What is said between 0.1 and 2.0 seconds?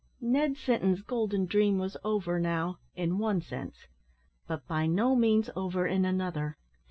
Ned Sinton's golden dream was